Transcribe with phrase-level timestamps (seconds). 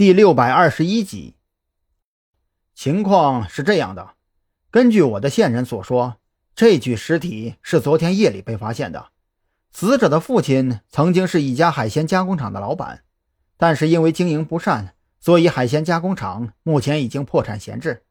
[0.00, 1.34] 第六百二十一集。
[2.74, 4.14] 情况是这样的，
[4.70, 6.16] 根据我的线人所说，
[6.54, 9.08] 这具尸体是昨天夜里被发现的。
[9.70, 13.02] 死者的父亲曾经是一家海鲜加工厂的老板，
[13.58, 18.02] 但是因为经营不善，所以海鲜加工厂目前已经破产闲置。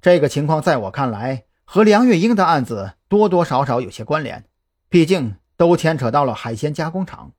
[0.00, 4.46] 这个情况在我看来，和梁月英的案子多多少少有些关联，
[4.88, 7.32] 毕竟都牵扯到了海鲜加工厂。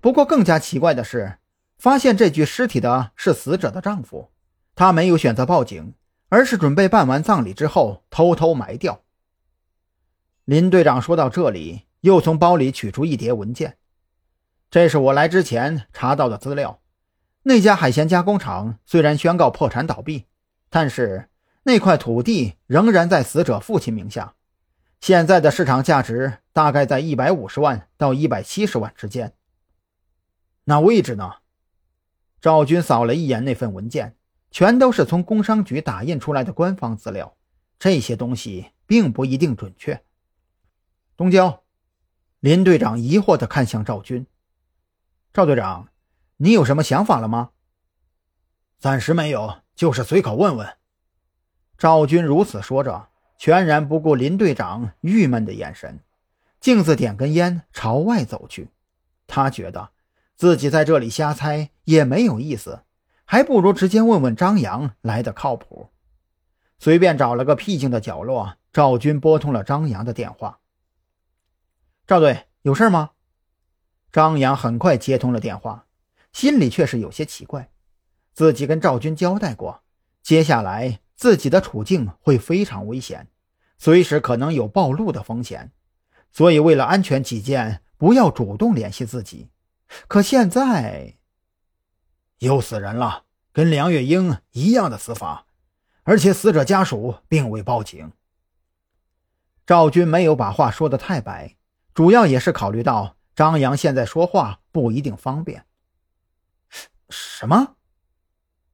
[0.00, 1.38] 不过更加奇怪的是，
[1.78, 4.30] 发现这具尸体的是死者的丈夫，
[4.74, 5.94] 他没有选择报警，
[6.28, 9.02] 而是准备办完葬礼之后偷偷埋掉。
[10.44, 13.76] 林队长说到这里，又从包里取出一叠文件，
[14.70, 16.80] 这是我来之前查到的资料。
[17.42, 20.26] 那家海鲜加工厂虽然宣告破产倒闭，
[20.70, 21.28] 但是
[21.64, 24.34] 那块土地仍然在死者父亲名下，
[25.00, 29.34] 现在的市场价值大概在一百五十万到一百七十万之间。
[30.64, 31.34] 那位置呢？
[32.40, 34.14] 赵军扫了一眼那份文件，
[34.50, 37.36] 全都是从工商局打印出来的官方资料，
[37.78, 40.02] 这些东西并不一定准确。
[41.16, 41.62] 东郊，
[42.40, 44.26] 林队长疑惑地看向赵军。
[45.32, 45.88] 赵队长，
[46.36, 47.50] 你有什么想法了吗？
[48.78, 50.76] 暂时没有，就是随口问问。
[51.78, 55.98] 赵军如此说着，全然不顾林队长郁闷的眼神，
[56.60, 58.68] 径自点根烟朝外走去。
[59.26, 59.90] 他觉得。
[60.36, 62.82] 自己在这里瞎猜也没有意思，
[63.24, 65.88] 还不如直接问问张扬来的靠谱。
[66.78, 70.60] 随便找了个僻静的角落，赵军拨通了张扬的电话。
[72.06, 73.12] 赵队，有事吗？
[74.12, 75.86] 张扬很快接通了电话，
[76.32, 77.70] 心里却是有些奇怪。
[78.34, 79.82] 自己跟赵军交代过，
[80.22, 83.28] 接下来自己的处境会非常危险，
[83.78, 85.72] 随时可能有暴露的风险，
[86.30, 89.48] 所以为了安全起见，不要主动联系自己。
[90.08, 91.16] 可现在
[92.38, 95.46] 又死人了，跟梁月英一样的死法，
[96.04, 98.12] 而且死者家属并未报警。
[99.66, 101.56] 赵军没有把话说的太白，
[101.92, 105.66] 主要也是考虑到张扬现在说话不一定方便。
[107.08, 107.74] 什么？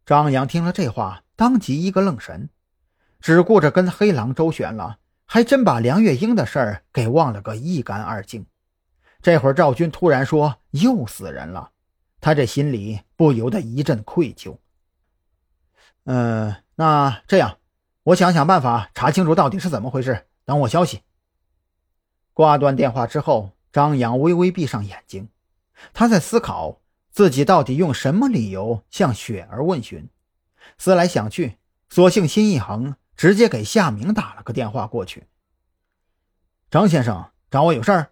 [0.04, 2.50] 张扬听了这话，当即一个愣神，
[3.20, 8.44] 只顾着跟黑狼周旋了，还真把梁月英的事儿给忘了个一干二净。
[9.22, 11.70] 这会儿赵军突然说又死人了，
[12.20, 14.58] 他这心里不由得一阵愧疚。
[16.04, 17.58] 嗯，那这样，
[18.02, 21.02] 我想想办法查清楚到底是怎么回事，等我消息。
[22.34, 25.28] 挂断电话之后，张扬微微闭上眼睛，
[25.94, 26.80] 他在思考
[27.12, 30.08] 自己到底用什么理由向雪儿问询。
[30.78, 35.28] 思来想去，索性心一横，直接给夏明打了个电话过去。
[36.68, 38.08] 张先生找我有事儿。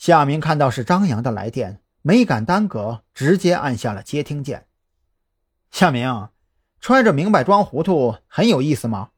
[0.00, 4.66] 夏明看到是张扬的来电，没敢耽搁，直接按下了接听键。
[5.70, 6.30] 夏明，
[6.80, 9.10] 揣着明白装糊涂，很有意思吗？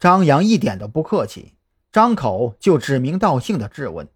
[0.00, 1.54] 张扬一点都不客气，
[1.92, 4.08] 张口就指名道姓的质问：“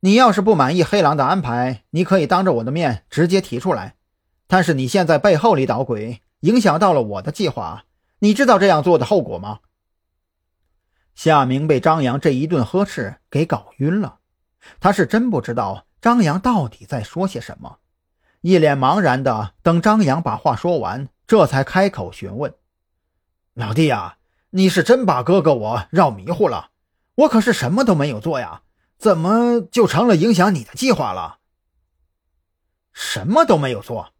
[0.00, 3.96] 你要是不满意黑狼的安排，你可以当着我的面直接提出来。
[4.46, 7.84] 但是你现在背后里捣鬼，影响到了我的计划，
[8.20, 9.60] 你知道这样做的后果吗？”
[11.16, 14.18] 夏明被张扬这一顿呵斥给搞晕了，
[14.78, 17.78] 他是真不知道张扬到底在说些什么，
[18.42, 22.54] 一脸茫然的等张扬把话说完，这才开口询问
[23.54, 24.18] ：“老弟呀，
[24.50, 26.70] 你是真把哥哥我绕迷糊了？
[27.14, 28.60] 我可是什么都没有做呀，
[28.98, 31.38] 怎么就成了影响你的计划了？”
[32.92, 34.12] 什么都没有做，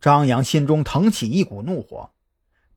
[0.00, 2.10] 张扬心中腾起一股怒火。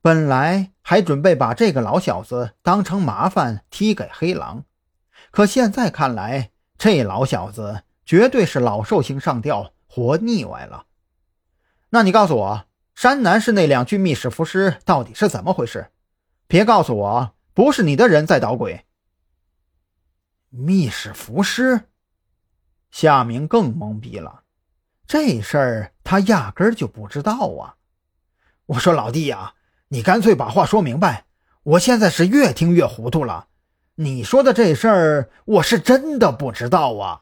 [0.02, 4.64] 本来还准备把这个老小子当成麻烦踢给黑狼，
[5.30, 10.86] 可现在看来，这老小子绝对是老寿星上吊，活腻歪了。
[11.90, 15.90] 那你告诉我，山南市那两具密室浮尸到底是怎么回事？
[16.46, 18.86] 别告诉我不是你的人在捣鬼。
[20.48, 21.82] 密室浮尸，
[22.90, 24.44] 夏明更懵逼了，
[25.06, 27.76] 这事儿他压根儿就不知道啊！
[28.64, 29.52] 我说老弟呀。
[29.92, 31.24] 你干脆把话说明白，
[31.64, 33.46] 我现在是越听越糊涂了。
[33.96, 37.20] 你说的这事儿，我是真的不知道啊。